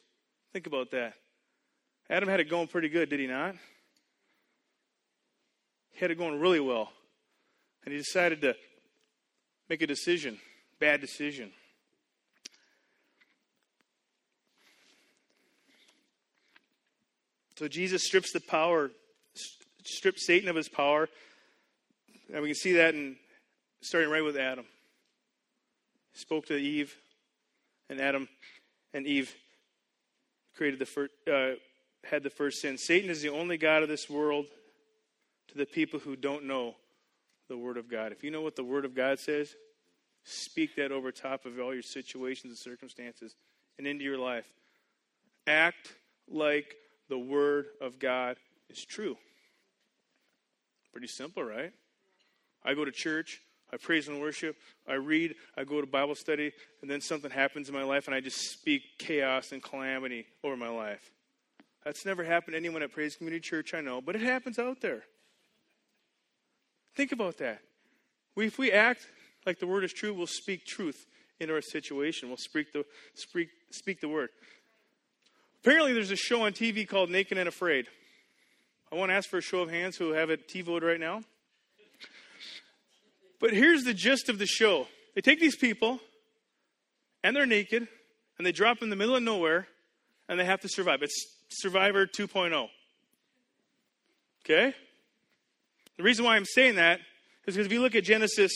[0.53, 1.15] Think about that.
[2.11, 3.55] Adam had it going pretty good, did he not?
[5.93, 6.91] He had it going really well.
[7.85, 8.57] And he decided to
[9.69, 10.39] make a decision,
[10.81, 11.53] bad decision.
[17.57, 18.91] So Jesus strips the power,
[19.85, 21.09] strips Satan of his power.
[22.33, 23.17] And we can see that in
[23.83, 24.65] starting right with Adam.
[26.13, 26.95] He spoke to Eve,
[27.89, 28.29] and Adam
[28.93, 29.35] and Eve
[30.57, 31.53] created the first, uh,
[32.05, 32.79] had the first sin.
[32.79, 34.47] Satan is the only God of this world
[35.49, 36.75] to the people who don't know
[37.49, 38.13] the Word of God.
[38.13, 39.55] If you know what the Word of God says,
[40.25, 43.35] speak that over top of all your situations and circumstances
[43.79, 44.47] and into your life.
[45.47, 45.93] Act
[46.29, 46.75] like
[47.09, 48.37] the Word of God
[48.69, 49.17] is true.
[50.93, 51.73] Pretty simple, right?
[52.65, 53.41] I go to church,
[53.73, 54.57] I praise and worship,
[54.89, 58.15] I read, I go to Bible study, and then something happens in my life and
[58.15, 61.11] I just speak chaos and calamity over my life.
[61.85, 64.81] That's never happened to anyone at Praise Community Church, I know, but it happens out
[64.81, 65.03] there.
[66.95, 67.61] Think about that.
[68.37, 69.07] We, if we act
[69.45, 71.07] like the word is true, we'll speak truth
[71.41, 72.29] into our situation.
[72.29, 74.31] We'll speak the, speak, speak the word.
[75.65, 77.87] Apparently, there's a show on TV called Naked and Afraid.
[78.93, 81.23] I want to ask for a show of hands who have it TiVoed right now.
[83.41, 86.01] But here's the gist of the show they take these people,
[87.23, 87.89] and they're naked,
[88.37, 89.67] and they drop in the middle of nowhere,
[90.29, 91.03] and they have to survive.
[91.03, 91.17] It's
[91.49, 92.69] Survivor 2.0.
[94.45, 94.75] Okay?
[95.97, 97.01] The reason why I'm saying that
[97.47, 98.53] is because if you look at Genesis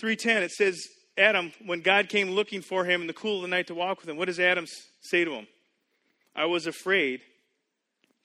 [0.00, 3.48] 3:10, it says Adam, when God came looking for him in the cool of the
[3.48, 4.66] night to walk with him, what does Adam
[5.00, 5.48] say to him?
[6.38, 7.20] I was afraid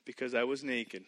[0.04, 1.02] because I was naked.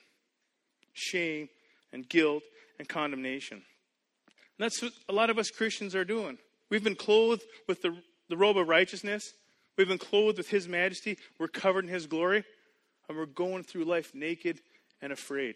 [0.92, 1.48] Shame
[1.92, 2.42] and guilt
[2.80, 3.58] and condemnation.
[3.58, 6.36] And that's what a lot of us Christians are doing.
[6.68, 7.96] We've been clothed with the,
[8.28, 9.22] the robe of righteousness.
[9.78, 11.16] We've been clothed with His majesty.
[11.38, 12.42] We're covered in His glory.
[13.08, 14.58] And we're going through life naked
[15.00, 15.54] and afraid.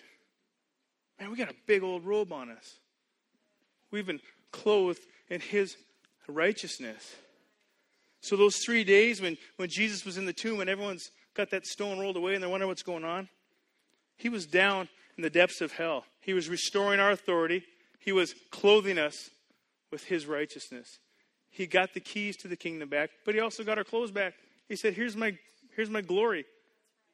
[1.19, 2.79] Man, we got a big old robe on us.
[3.91, 4.21] We've been
[4.53, 5.77] clothed in His
[6.29, 7.17] righteousness.
[8.21, 11.67] So, those three days when, when Jesus was in the tomb and everyone's got that
[11.67, 13.29] stone rolled away and they're wondering what's going on.
[14.17, 16.05] He was down in the depths of hell.
[16.21, 17.65] He was restoring our authority.
[17.99, 19.31] He was clothing us
[19.91, 20.99] with his righteousness.
[21.51, 24.35] He got the keys to the kingdom back, but he also got our clothes back.
[24.69, 25.37] He said, Here's my,
[25.75, 26.45] here's my glory.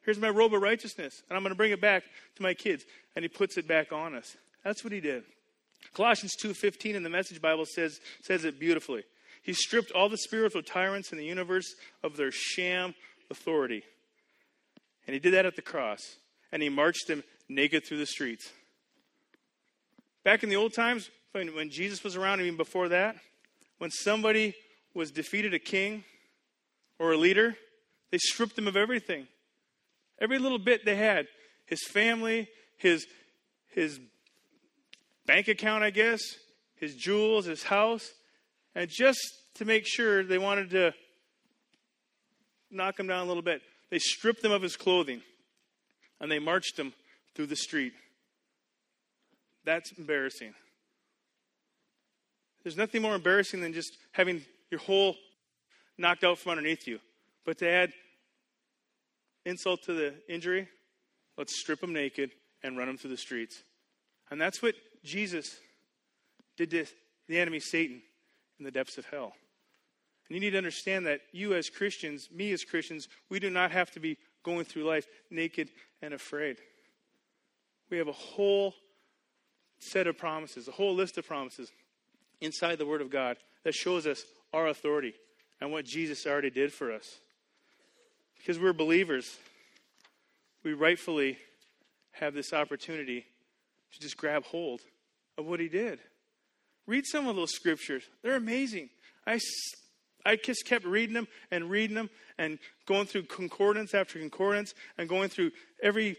[0.03, 2.03] Here's my robe of righteousness, and I'm going to bring it back
[2.35, 2.85] to my kids.
[3.15, 4.37] And he puts it back on us.
[4.63, 5.23] That's what he did.
[5.93, 9.03] Colossians 2:15 in the Message Bible says says it beautifully.
[9.41, 12.95] He stripped all the spiritual tyrants in the universe of their sham
[13.29, 13.83] authority.
[15.07, 16.01] And he did that at the cross.
[16.51, 18.51] And he marched them naked through the streets.
[20.23, 23.15] Back in the old times, when Jesus was around, even before that,
[23.77, 24.53] when somebody
[24.93, 26.03] was defeated a king
[26.99, 27.55] or a leader,
[28.11, 29.27] they stripped him of everything.
[30.19, 31.27] Every little bit they had
[31.65, 33.05] his family, his,
[33.69, 33.99] his
[35.25, 36.21] bank account, I guess,
[36.75, 38.11] his jewels, his house.
[38.73, 39.19] And just
[39.55, 40.93] to make sure they wanted to
[42.71, 45.21] knock him down a little bit, they stripped him of his clothing
[46.19, 46.93] and they marched him
[47.35, 47.93] through the street.
[49.65, 50.53] That's embarrassing.
[52.63, 55.15] There's nothing more embarrassing than just having your whole
[55.97, 56.99] knocked out from underneath you.
[57.45, 57.93] But to add
[59.45, 60.67] insult to the injury,
[61.37, 62.31] let's strip him naked
[62.63, 63.63] and run him through the streets.
[64.29, 65.55] And that's what Jesus
[66.57, 66.85] did to
[67.27, 68.01] the enemy Satan
[68.59, 69.33] in the depths of hell.
[70.29, 73.71] And you need to understand that you, as Christians, me as Christians, we do not
[73.71, 75.69] have to be going through life naked
[76.01, 76.57] and afraid.
[77.89, 78.73] We have a whole
[79.79, 81.71] set of promises, a whole list of promises
[82.41, 85.13] inside the Word of God that shows us our authority
[85.61, 87.19] and what Jesus already did for us.
[88.37, 89.37] Because we're believers,
[90.63, 91.37] we rightfully
[92.11, 93.25] have this opportunity
[93.93, 94.81] to just grab hold
[95.37, 95.99] of what He did.
[96.85, 98.89] Read some of those scriptures, they're amazing.
[99.25, 99.39] I
[100.27, 105.07] I just kept reading them and reading them and going through concordance after concordance and
[105.07, 106.17] going through every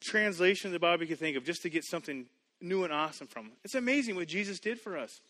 [0.00, 2.26] translation the Bible could think of just to get something
[2.60, 3.52] new and awesome from it.
[3.64, 5.20] It's amazing what Jesus did for us.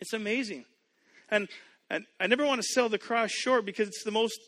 [0.00, 0.66] It's amazing.
[1.30, 1.48] And,
[1.88, 4.38] and I never want to sell the cross short because it's the most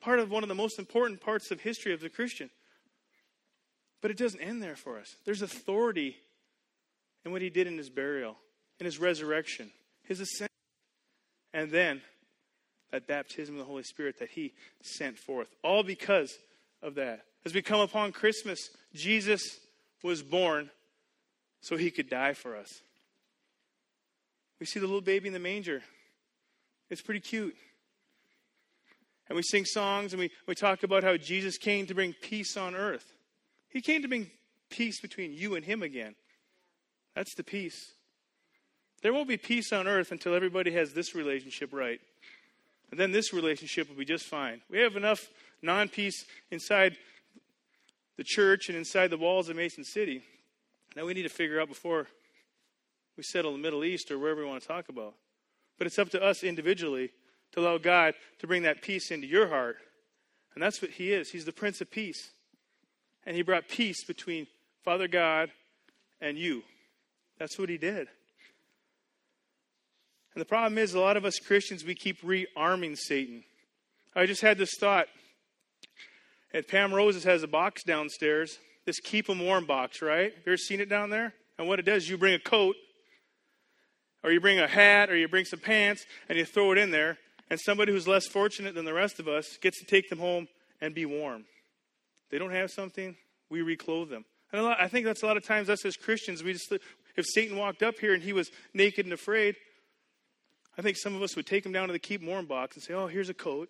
[0.00, 2.48] part of one of the most important parts of history of the Christian.
[4.00, 5.16] But it doesn't end there for us.
[5.24, 6.16] There's authority
[7.24, 8.36] in what he did in his burial,
[8.78, 9.72] in his resurrection,
[10.04, 10.48] his ascension,
[11.58, 12.00] and then
[12.92, 15.48] that baptism of the Holy Spirit that he sent forth.
[15.64, 16.38] All because
[16.82, 17.24] of that.
[17.44, 19.58] As we come upon Christmas, Jesus
[20.04, 20.70] was born
[21.60, 22.68] so he could die for us.
[24.60, 25.82] We see the little baby in the manger.
[26.90, 27.56] It's pretty cute.
[29.28, 32.56] And we sing songs and we, we talk about how Jesus came to bring peace
[32.56, 33.12] on earth.
[33.68, 34.30] He came to bring
[34.70, 36.14] peace between you and him again.
[37.16, 37.94] That's the peace.
[39.02, 42.00] There won't be peace on earth until everybody has this relationship right.
[42.90, 44.60] And then this relationship will be just fine.
[44.70, 45.28] We have enough
[45.62, 46.96] non peace inside
[48.16, 50.22] the church and inside the walls of Mason City.
[50.96, 52.06] Now we need to figure out before
[53.16, 55.14] we settle the Middle East or wherever we want to talk about.
[55.76, 57.10] But it's up to us individually
[57.52, 59.76] to allow God to bring that peace into your heart.
[60.54, 61.30] And that's what He is.
[61.30, 62.30] He's the Prince of Peace.
[63.26, 64.46] And He brought peace between
[64.82, 65.50] Father God
[66.20, 66.62] and you.
[67.38, 68.08] That's what He did.
[70.38, 73.42] And the problem is, a lot of us Christians, we keep rearming Satan.
[74.14, 75.08] I just had this thought.
[76.54, 80.32] And Pam Roses has a box downstairs, this Keep 'em Warm box, right?
[80.32, 81.34] Have you ever seen it down there?
[81.58, 82.76] And what it does, is you bring a coat,
[84.22, 86.92] or you bring a hat, or you bring some pants, and you throw it in
[86.92, 87.18] there.
[87.50, 90.46] And somebody who's less fortunate than the rest of us gets to take them home
[90.80, 91.46] and be warm.
[92.30, 93.16] They don't have something,
[93.50, 94.24] we reclothe them.
[94.52, 96.72] And lot, I think that's a lot of times us as Christians, we just
[97.16, 99.56] if Satan walked up here and he was naked and afraid,
[100.78, 102.82] I think some of us would take him down to the keep warm box and
[102.82, 103.68] say, "Oh, here's a coat,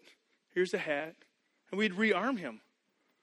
[0.54, 1.16] here's a hat,"
[1.70, 2.60] and we'd rearm him.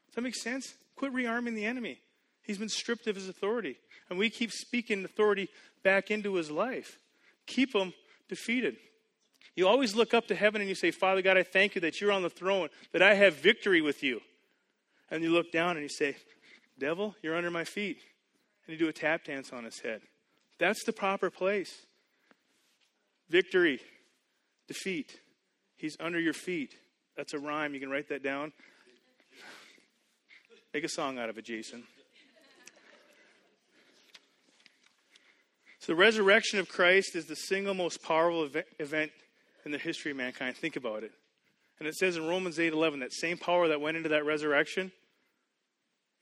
[0.08, 0.74] Does that make sense?
[0.96, 2.00] Quit rearming the enemy.
[2.42, 3.78] He's been stripped of his authority,
[4.10, 5.50] and we keep speaking authority
[5.84, 6.98] back into his life.
[7.46, 7.94] Keep him
[8.28, 8.78] defeated.
[9.56, 12.02] You always look up to heaven and you say, Father God, I thank you that
[12.02, 14.22] you're on the throne, that I have victory with you.
[15.10, 16.18] And you look down and you say,
[16.78, 18.00] Devil, you're under my feet.
[18.68, 20.02] And you do a tap dance on his head.
[20.58, 21.86] That's the proper place.
[23.30, 23.80] Victory,
[24.68, 25.20] defeat.
[25.76, 26.76] He's under your feet.
[27.18, 27.74] That's a rhyme.
[27.74, 28.52] You can write that down.
[30.74, 31.84] Make a song out of it, Jason.
[35.80, 39.12] So, the resurrection of Christ is the single most powerful event
[39.66, 40.58] in the history of mankind.
[40.58, 41.12] Think about it.
[41.80, 44.92] And it says in Romans 8 11, that same power that went into that resurrection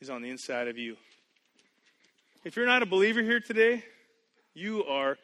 [0.02, 0.98] is on the inside of you.
[2.44, 3.84] If you're not a believer here today,
[4.54, 5.18] you are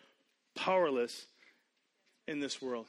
[0.55, 1.25] powerless
[2.29, 2.85] in this world.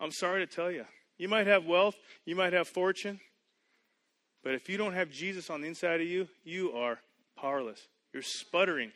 [0.00, 0.84] I'm sorry to tell you.
[1.16, 1.94] You might have wealth,
[2.26, 3.20] you might have fortune,
[4.42, 6.98] but if you don't have Jesus on the inside of you, you are
[7.40, 7.80] powerless.
[8.12, 8.90] You're sputtering.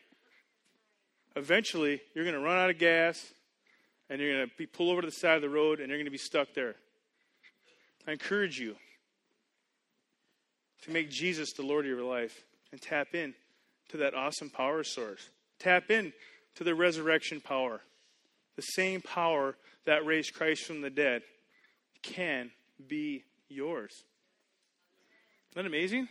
[1.37, 3.25] Eventually, you're going to run out of gas,
[4.11, 5.99] and you're going to be pulled over to the side of the road and you're
[5.99, 6.75] going to be stuck there.
[8.07, 8.75] I encourage you
[10.83, 13.35] to make Jesus the Lord of your life and tap in
[13.91, 15.29] to that awesome power source.
[15.59, 16.13] Tap in
[16.57, 17.81] to the resurrection power.
[18.59, 21.23] The same power that raised Christ from the dead
[22.03, 22.51] can
[22.89, 23.93] be yours.
[25.53, 26.09] Isn't that amazing?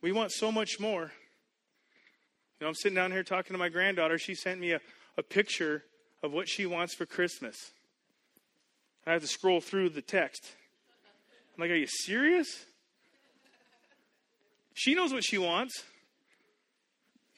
[0.00, 1.02] We want so much more.
[1.02, 4.16] You know, I'm sitting down here talking to my granddaughter.
[4.16, 4.80] She sent me a,
[5.18, 5.84] a picture
[6.22, 7.54] of what she wants for Christmas.
[9.06, 10.52] I have to scroll through the text.
[11.54, 12.64] I'm like, are you serious?
[14.72, 15.84] She knows what she wants.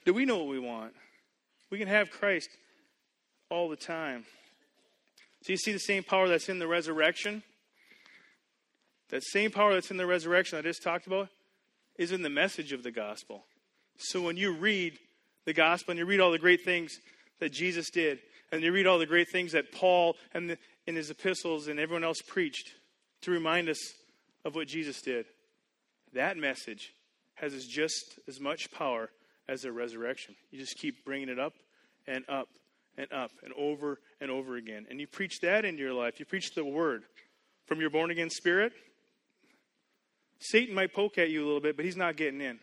[0.04, 0.92] Do we know what we want?
[1.68, 2.48] We can have Christ
[3.52, 4.24] all the time.
[5.42, 7.42] So you see the same power that's in the resurrection?
[9.10, 11.28] That same power that's in the resurrection I just talked about
[11.98, 13.44] is in the message of the gospel.
[13.98, 14.98] So when you read
[15.44, 16.92] the gospel and you read all the great things
[17.40, 20.96] that Jesus did, and you read all the great things that Paul and the, in
[20.96, 22.72] his epistles and everyone else preached
[23.22, 23.78] to remind us
[24.46, 25.26] of what Jesus did.
[26.14, 26.94] That message
[27.34, 29.10] has just as much power
[29.46, 30.36] as the resurrection.
[30.50, 31.52] You just keep bringing it up
[32.06, 32.48] and up
[32.96, 34.86] and up and over and over again.
[34.90, 36.18] And you preach that into your life.
[36.20, 37.04] You preach the word
[37.66, 38.72] from your born again spirit.
[40.40, 42.58] Satan might poke at you a little bit, but he's not getting in.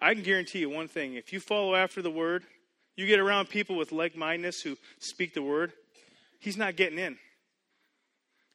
[0.00, 2.44] I can guarantee you one thing if you follow after the word,
[2.96, 5.72] you get around people with like mindedness who speak the word,
[6.40, 7.16] he's not getting in.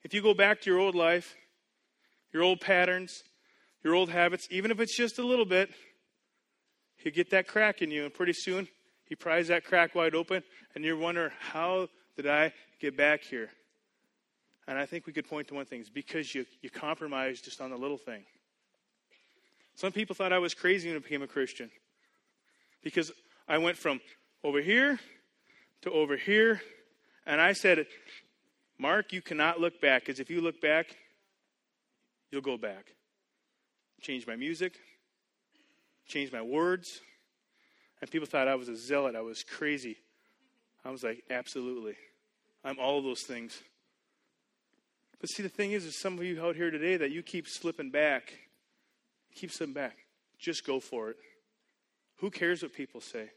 [0.03, 1.36] If you go back to your old life,
[2.32, 3.23] your old patterns,
[3.84, 5.69] your old habits, even if it's just a little bit,
[6.97, 8.67] he'll get that crack in you, and pretty soon
[9.10, 10.43] he pries that crack wide open,
[10.76, 13.50] and you wonder, how did I get back here?
[14.67, 17.60] And I think we could point to one thing it's because you, you compromised just
[17.60, 18.24] on the little thing.
[19.76, 21.72] Some people thought I was crazy when I became a Christian
[22.84, 23.12] because
[23.48, 24.00] I went from
[24.43, 25.00] over here
[25.82, 26.62] to over here,
[27.26, 27.88] and I said,
[28.78, 30.95] Mark, you cannot look back because if you look back,
[32.32, 32.93] you'll go back.
[34.02, 34.76] Change my music,
[36.08, 37.02] change my words.
[38.01, 39.15] And people thought I was a zealot.
[39.15, 39.97] I was crazy.
[40.85, 41.95] I was like, absolutely.
[42.63, 43.59] I'm all of those things.
[45.19, 47.47] But see, the thing is, is some of you out here today that you keep
[47.47, 48.33] slipping back.
[49.35, 49.97] Keep slipping back.
[50.38, 51.17] Just go for it.
[52.17, 53.29] Who cares what people say?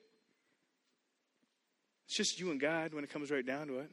[2.06, 3.90] It's just you and God when it comes right down to it.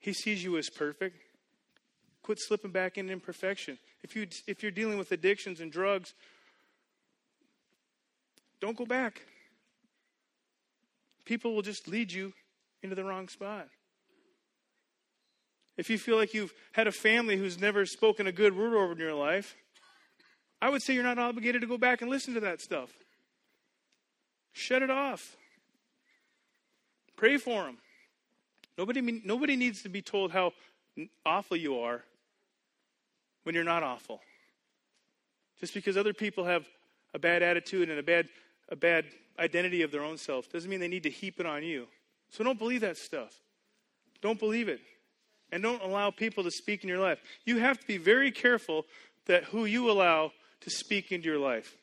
[0.00, 1.16] He sees you as perfect.
[2.22, 3.78] Quit slipping back into imperfection.
[4.02, 6.14] If, you, if you're dealing with addictions and drugs,
[8.60, 9.22] don't go back.
[11.24, 12.32] People will just lead you
[12.82, 13.68] into the wrong spot.
[15.76, 18.92] If you feel like you've had a family who's never spoken a good word over
[18.92, 19.56] in your life,
[20.62, 22.90] I would say you're not obligated to go back and listen to that stuff.
[24.52, 25.36] Shut it off.
[27.16, 27.78] Pray for them.
[28.78, 30.52] Nobody, nobody needs to be told how
[31.24, 32.02] awful you are
[33.42, 34.20] when you're not awful.
[35.60, 36.66] Just because other people have
[37.14, 38.28] a bad attitude and a bad,
[38.68, 39.04] a bad
[39.38, 41.86] identity of their own self doesn't mean they need to heap it on you.
[42.30, 43.32] So don't believe that stuff.
[44.20, 44.80] Don't believe it.
[45.52, 47.20] And don't allow people to speak in your life.
[47.44, 48.86] You have to be very careful
[49.26, 51.76] that who you allow to speak into your life.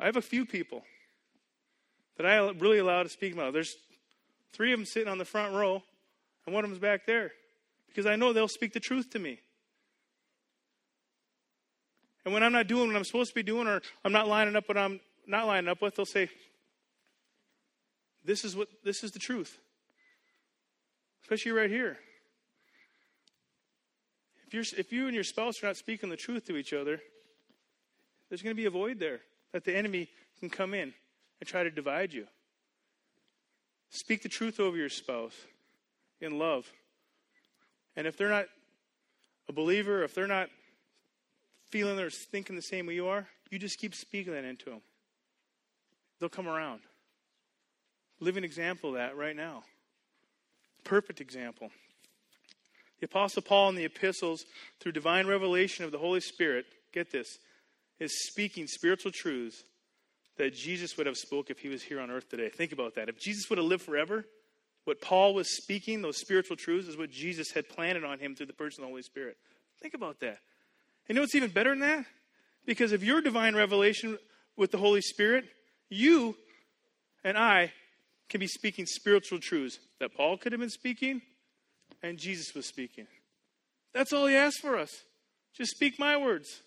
[0.00, 0.82] I have a few people
[2.16, 3.52] that I really allow to speak about.
[3.52, 3.76] There's
[4.52, 5.82] three of them sitting on the front row,
[6.44, 7.32] and one of them's back there
[7.86, 9.38] because I know they'll speak the truth to me.
[12.24, 14.56] And when I'm not doing what I'm supposed to be doing, or I'm not lining
[14.56, 16.30] up what I'm not lining up with, they'll say,
[18.24, 19.58] "This is what this is the truth."
[21.22, 21.98] Especially right here.
[24.46, 27.00] If you're if you and your spouse are not speaking the truth to each other,
[28.28, 29.20] there's going to be a void there
[29.52, 30.08] that the enemy
[30.38, 30.94] can come in
[31.40, 32.26] and try to divide you.
[33.90, 35.34] Speak the truth over your spouse
[36.20, 36.70] in love.
[37.96, 38.46] And if they're not
[39.48, 40.48] a believer, if they're not
[41.72, 44.82] feeling or thinking the same way you are, you just keep speaking that into them.
[46.20, 46.82] They'll come around.
[48.20, 49.64] Living example of that right now.
[50.84, 51.70] Perfect example.
[53.00, 54.44] The Apostle Paul in the epistles,
[54.78, 57.38] through divine revelation of the Holy Spirit, get this,
[57.98, 59.64] is speaking spiritual truths
[60.36, 62.48] that Jesus would have spoke if he was here on earth today.
[62.48, 63.08] Think about that.
[63.08, 64.24] If Jesus would have lived forever,
[64.84, 68.46] what Paul was speaking, those spiritual truths, is what Jesus had planted on him through
[68.46, 69.36] the person of the Holy Spirit.
[69.80, 70.38] Think about that.
[71.08, 72.06] And you know what's even better than that?
[72.64, 74.18] Because of your divine revelation
[74.56, 75.44] with the Holy Spirit,
[75.88, 76.36] you
[77.24, 77.72] and I
[78.28, 81.22] can be speaking spiritual truths that Paul could have been speaking
[82.02, 83.06] and Jesus was speaking.
[83.92, 85.02] That's all he asked for us.
[85.54, 86.62] Just speak my words.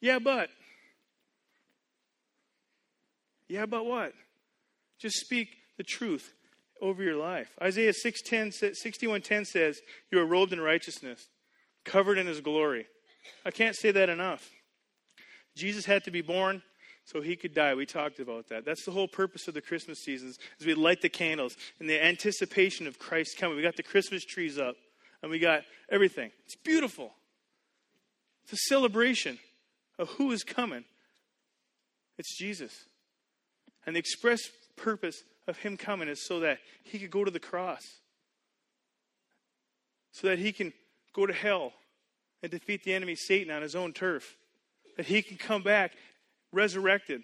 [0.00, 0.50] Yeah, but
[3.48, 4.12] yeah, but what?
[4.98, 6.32] Just speak the truth
[6.80, 7.50] over your life.
[7.62, 9.80] Isaiah 6:10 61:10 says,
[10.10, 11.28] "You are robed in righteousness,
[11.84, 12.86] covered in his glory."
[13.44, 14.50] I can't say that enough.
[15.54, 16.62] Jesus had to be born
[17.04, 17.74] so he could die.
[17.74, 18.64] We talked about that.
[18.64, 22.02] That's the whole purpose of the Christmas seasons, is we light the candles in the
[22.02, 23.56] anticipation of Christ coming.
[23.56, 24.76] We got the Christmas trees up,
[25.20, 26.30] and we got everything.
[26.44, 27.14] It's beautiful.
[28.44, 29.38] It's a celebration
[29.98, 30.84] of who is coming.
[32.18, 32.86] It's Jesus.
[33.84, 34.40] And the express
[34.76, 37.82] purpose of him coming is so that he could go to the cross,
[40.12, 40.72] so that he can
[41.14, 41.72] go to hell
[42.42, 44.36] and defeat the enemy Satan on his own turf,
[44.96, 45.92] that he can come back
[46.52, 47.22] resurrected.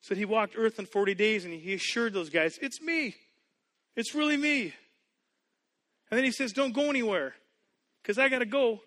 [0.00, 3.14] So he walked earth in 40 days and he assured those guys, It's me.
[3.96, 4.74] It's really me.
[6.10, 7.34] And then he says, Don't go anywhere
[8.02, 8.80] because I got to go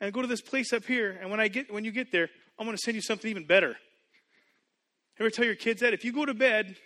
[0.00, 1.18] and go to this place up here.
[1.20, 3.44] And when, I get, when you get there, I'm going to send you something even
[3.44, 3.76] better.
[5.18, 5.94] Ever tell your kids that?
[5.94, 6.76] If you go to bed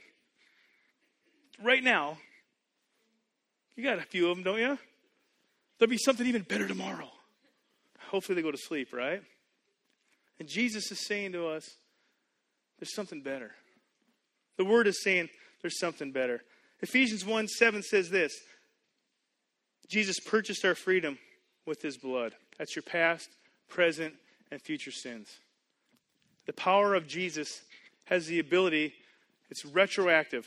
[1.63, 2.19] right now,
[3.77, 4.79] you got a few of them, don't you?
[5.81, 7.09] There'll be something even better tomorrow.
[8.11, 9.23] Hopefully they go to sleep, right?
[10.39, 11.71] And Jesus is saying to us,
[12.79, 13.53] there's something better.
[14.59, 15.31] The word is saying
[15.63, 16.43] there's something better.
[16.83, 18.35] Ephesians 1 7 says this
[19.89, 21.19] Jesus purchased our freedom
[21.67, 22.35] with his blood.
[22.59, 23.31] That's your past,
[23.69, 24.15] present,
[24.51, 25.29] and future sins.
[26.45, 27.63] The power of Jesus
[28.05, 28.93] has the ability,
[29.51, 30.47] it's retroactive,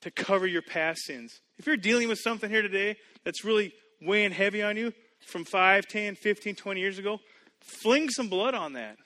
[0.00, 1.40] to cover your past sins.
[1.58, 3.72] If you're dealing with something here today that's really
[4.04, 4.92] weighing heavy on you
[5.26, 7.20] from 5, 10, 15, 20 years ago,
[7.60, 8.96] fling some blood on that.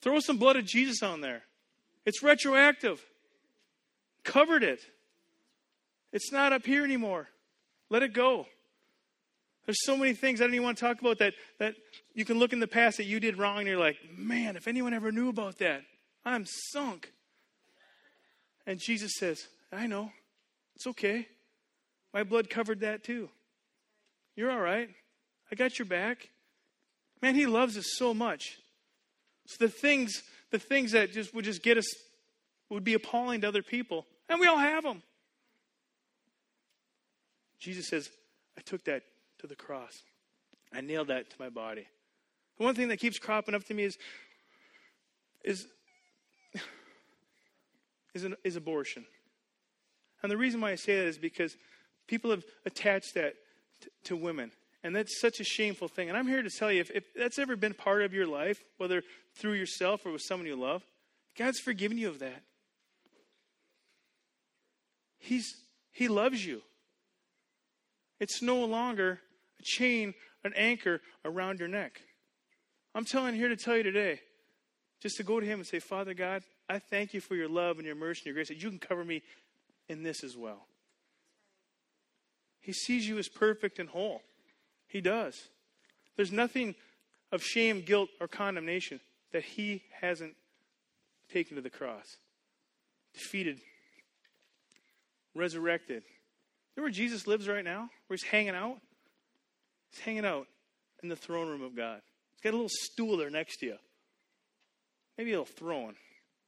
[0.00, 1.42] Throw some blood of Jesus on there.
[2.06, 3.04] It's retroactive.
[4.24, 4.80] Covered it.
[6.12, 7.28] It's not up here anymore.
[7.90, 8.46] Let it go.
[9.66, 11.74] There's so many things I don't even want to talk about that, that
[12.14, 14.66] you can look in the past that you did wrong and you're like, man, if
[14.66, 15.82] anyone ever knew about that,
[16.24, 17.12] I'm sunk.
[18.66, 20.10] And Jesus says, I know.
[20.74, 21.28] It's okay.
[22.14, 23.28] My blood covered that too.
[24.38, 24.88] You're all right.
[25.50, 26.28] I got your back.
[27.20, 28.56] Man, he loves us so much.
[29.46, 30.22] So the things,
[30.52, 31.92] the things that just would just get us
[32.70, 34.06] would be appalling to other people.
[34.28, 35.02] And we all have them.
[37.58, 38.10] Jesus says,
[38.56, 39.02] I took that
[39.40, 40.04] to the cross.
[40.72, 41.88] I nailed that to my body.
[42.58, 43.98] The one thing that keeps cropping up to me is
[45.42, 45.66] is
[48.14, 49.04] is, an, is abortion.
[50.22, 51.56] And the reason why I say that is because
[52.06, 53.34] people have attached that
[54.04, 54.52] to women.
[54.82, 56.08] And that's such a shameful thing.
[56.08, 58.62] And I'm here to tell you if, if that's ever been part of your life,
[58.76, 59.02] whether
[59.38, 60.82] through yourself or with someone you love,
[61.36, 62.42] God's forgiven you of that.
[65.18, 65.46] He's,
[65.92, 66.62] he loves you.
[68.20, 69.20] It's no longer
[69.60, 70.14] a chain,
[70.44, 72.00] an anchor around your neck.
[72.94, 74.20] I'm telling here to tell you today,
[75.00, 77.76] just to go to Him and say, Father God, I thank you for your love
[77.76, 79.22] and your mercy and your grace that you can cover me
[79.88, 80.66] in this as well.
[82.60, 84.22] He sees you as perfect and whole.
[84.88, 85.48] He does.
[86.16, 86.74] There's nothing
[87.30, 89.00] of shame, guilt, or condemnation
[89.32, 90.34] that He hasn't
[91.32, 92.16] taken to the cross,
[93.14, 93.60] defeated,
[95.34, 96.02] resurrected.
[96.76, 97.90] You know where Jesus lives right now?
[98.06, 98.78] Where He's hanging out?
[99.90, 100.46] He's hanging out
[101.02, 102.00] in the throne room of God.
[102.34, 103.76] He's got a little stool there next to you.
[105.16, 105.94] Maybe a little throne.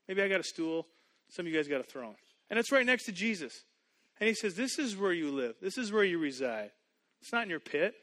[0.08, 0.86] Maybe I got a stool.
[1.28, 2.14] Some of you guys got a throne.
[2.48, 3.64] And it's right next to Jesus.
[4.20, 5.56] And he says, This is where you live.
[5.60, 6.70] This is where you reside.
[7.20, 7.94] It's not in your pit.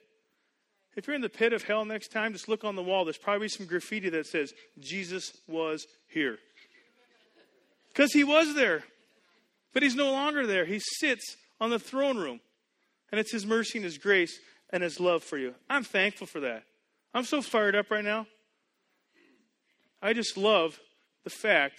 [0.95, 3.05] If you're in the pit of hell next time, just look on the wall.
[3.05, 6.39] There's probably some graffiti that says, Jesus was here.
[7.89, 8.84] Because he was there.
[9.74, 10.65] But he's no longer there.
[10.65, 12.39] He sits on the throne room.
[13.11, 14.39] And it's his mercy and his grace
[14.72, 15.53] and his love for you.
[15.70, 16.63] I'm thankful for that.
[17.13, 18.26] I'm so fired up right now.
[20.01, 20.80] I just love
[21.24, 21.76] the fact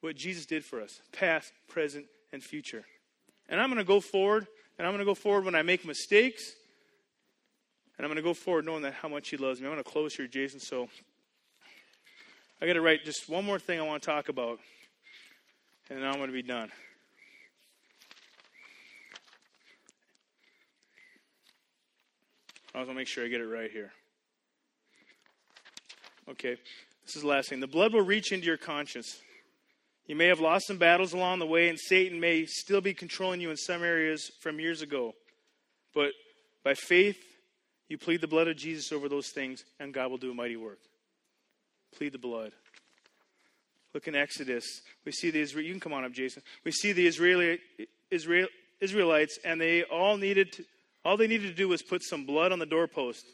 [0.00, 2.84] what Jesus did for us, past, present, and future.
[3.52, 4.46] And I'm going to go forward,
[4.78, 6.54] and I'm going to go forward when I make mistakes,
[7.98, 9.66] and I'm going to go forward knowing that how much He loves me.
[9.66, 10.58] I'm going to close here, Jason.
[10.58, 10.88] So
[12.62, 14.58] I got to write just one more thing I want to talk about,
[15.90, 16.70] and then I'm going to be done.
[22.74, 23.92] I want to make sure I get it right here.
[26.30, 26.56] Okay,
[27.04, 27.60] this is the last thing.
[27.60, 29.20] The blood will reach into your conscience.
[30.06, 33.40] You may have lost some battles along the way, and Satan may still be controlling
[33.40, 35.14] you in some areas from years ago.
[35.94, 36.12] But
[36.64, 37.18] by faith,
[37.88, 40.56] you plead the blood of Jesus over those things, and God will do a mighty
[40.56, 40.78] work.
[41.96, 42.52] Plead the blood.
[43.94, 44.80] Look in Exodus.
[45.04, 45.66] We see the Israel.
[45.66, 46.42] You can come on up, Jason.
[46.64, 47.58] We see the Israeli
[48.10, 48.48] Israel,
[48.80, 50.64] Israelites, and they all needed to,
[51.04, 53.24] all they needed to do was put some blood on the doorpost,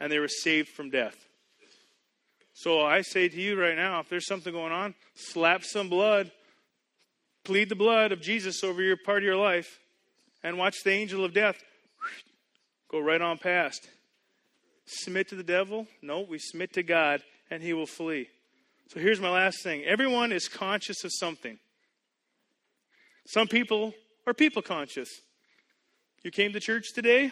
[0.00, 1.27] and they were saved from death.
[2.60, 6.32] So I say to you right now, if there's something going on, slap some blood,
[7.44, 9.78] plead the blood of Jesus over your part of your life,
[10.42, 11.62] and watch the angel of death
[12.90, 13.88] go right on past.
[14.86, 15.86] Submit to the devil?
[16.02, 18.26] No, we submit to God, and he will flee.
[18.88, 21.60] So here's my last thing everyone is conscious of something.
[23.28, 23.94] Some people
[24.26, 25.08] are people conscious.
[26.24, 27.30] You came to church today,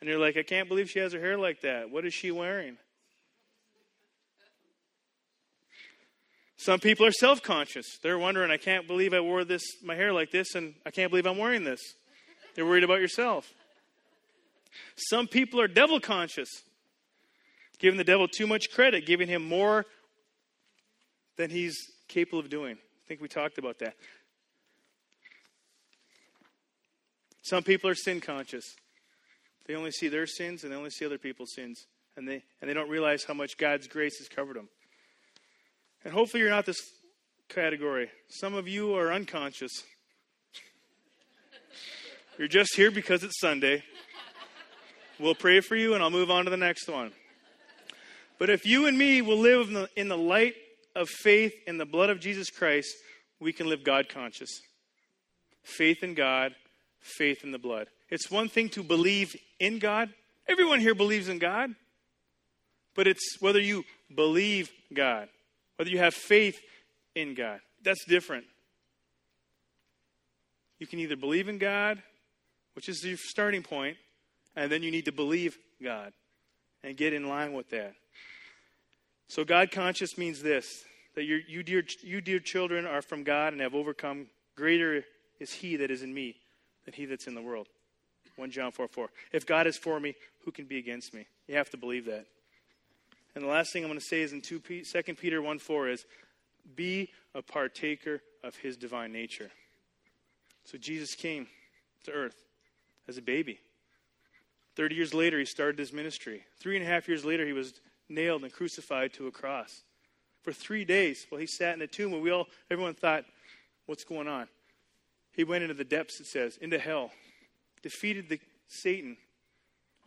[0.00, 1.90] and you're like, I can't believe she has her hair like that.
[1.90, 2.78] What is she wearing?
[6.56, 7.98] Some people are self conscious.
[8.02, 11.10] They're wondering, I can't believe I wore this, my hair like this, and I can't
[11.10, 11.80] believe I'm wearing this.
[12.54, 13.52] They're worried about yourself.
[14.96, 16.48] Some people are devil conscious,
[17.78, 19.84] giving the devil too much credit, giving him more
[21.36, 21.76] than he's
[22.08, 22.76] capable of doing.
[22.76, 23.94] I think we talked about that.
[27.42, 28.74] Some people are sin conscious.
[29.66, 31.86] They only see their sins and they only see other people's sins.
[32.16, 34.68] And they, and they don't realize how much God's grace has covered them.
[36.06, 36.92] And hopefully you're not this
[37.48, 38.08] category.
[38.28, 39.72] Some of you are unconscious.
[42.38, 43.82] You're just here because it's Sunday.
[45.18, 47.10] We'll pray for you and I'll move on to the next one.
[48.38, 50.54] But if you and me will live in the, in the light
[50.94, 52.94] of faith in the blood of Jesus Christ,
[53.40, 54.60] we can live God conscious.
[55.64, 56.54] Faith in God,
[57.00, 57.88] faith in the blood.
[58.10, 60.10] It's one thing to believe in God.
[60.46, 61.74] Everyone here believes in God.
[62.94, 63.84] But it's whether you
[64.14, 65.30] believe God
[65.76, 66.60] whether you have faith
[67.14, 67.60] in God.
[67.82, 68.44] That's different.
[70.78, 72.02] You can either believe in God,
[72.74, 73.96] which is your starting point,
[74.54, 76.12] and then you need to believe God
[76.82, 77.94] and get in line with that.
[79.28, 83.62] So, God conscious means this that you, dear, you, dear children, are from God and
[83.62, 84.26] have overcome.
[84.54, 85.02] Greater
[85.40, 86.36] is He that is in me
[86.84, 87.68] than He that's in the world.
[88.36, 89.08] 1 John 4 4.
[89.32, 90.14] If God is for me,
[90.44, 91.26] who can be against me?
[91.48, 92.26] You have to believe that.
[93.36, 96.06] And the last thing I'm going to say is in 2 Peter 1 4 is
[96.74, 99.50] be a partaker of his divine nature.
[100.64, 101.46] So Jesus came
[102.04, 102.42] to earth
[103.06, 103.60] as a baby.
[104.74, 106.44] 30 years later, he started his ministry.
[106.58, 107.74] Three and a half years later, he was
[108.08, 109.82] nailed and crucified to a cross.
[110.42, 113.24] For three days, while he sat in a tomb, and we all, everyone thought,
[113.84, 114.48] what's going on?
[115.32, 117.10] He went into the depths, it says, into hell,
[117.82, 119.18] defeated the, Satan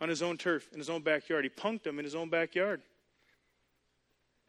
[0.00, 1.44] on his own turf, in his own backyard.
[1.44, 2.82] He punked him in his own backyard.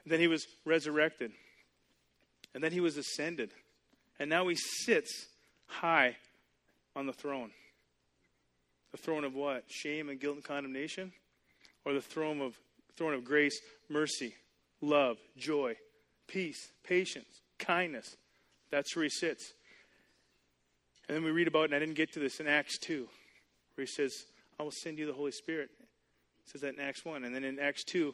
[0.04, 1.32] And then he was resurrected.
[2.54, 3.52] And then he was ascended.
[4.20, 5.28] And now he sits
[5.68, 6.18] high
[6.96, 7.52] on the throne.
[8.92, 9.64] The throne of what?
[9.70, 11.14] Shame and guilt and condemnation?
[11.86, 12.56] Or the throne of
[12.98, 14.36] throne of grace, mercy,
[14.82, 15.76] love, joy,
[16.28, 18.16] peace, patience, kindness.
[18.70, 19.54] That's where he sits.
[21.08, 23.08] And then we read about, and I didn't get to this in Acts 2,
[23.76, 24.14] where he says,
[24.60, 25.70] I will send you the Holy Spirit.
[25.80, 27.24] It says that in Acts 1.
[27.24, 28.14] And then in Acts 2,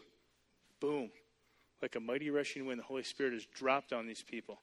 [0.79, 1.09] boom,
[1.82, 4.59] like a mighty rushing wind, the Holy Spirit has dropped on these people.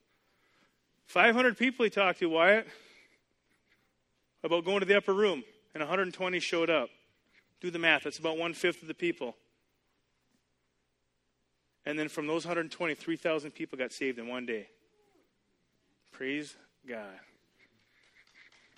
[1.07, 2.67] 500 people he talked to, Wyatt,
[4.43, 5.43] about going to the upper room,
[5.73, 6.89] and 120 showed up.
[7.61, 9.35] Do the math, that's about one fifth of the people.
[11.85, 14.67] And then from those 120, 3,000 people got saved in one day.
[16.11, 16.55] Praise
[16.87, 17.19] God.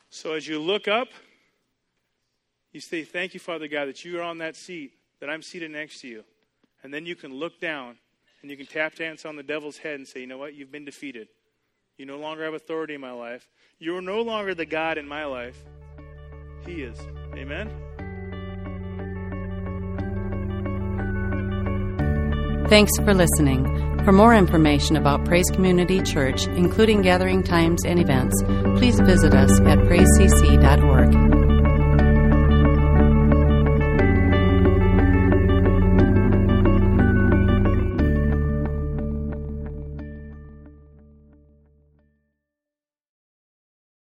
[0.10, 1.08] So as you look up,
[2.74, 5.72] you say, Thank you, Father God, that you are on that seat, that I'm seated
[5.72, 6.24] next to you.
[6.84, 7.98] And then you can look down
[8.42, 10.56] and you can tap dance on the devil's head and say, You know what?
[10.56, 11.28] You've been defeated.
[11.98, 13.50] You no longer have authority in my life.
[13.80, 15.58] You are no longer the God in my life.
[16.66, 17.00] He is.
[17.34, 17.72] Amen?
[22.70, 23.66] Thanks for listening.
[24.04, 28.42] For more information about Praise Community Church, including gathering times and events,
[28.78, 31.37] please visit us at praisecc.org.